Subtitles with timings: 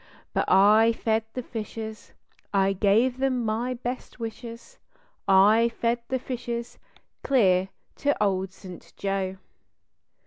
[0.33, 2.13] But I fed the fishes,
[2.51, 4.79] I gave them my best wishes
[5.27, 6.79] I fed the fishes
[7.23, 8.93] clear to Old St.
[8.97, 9.37] Joe.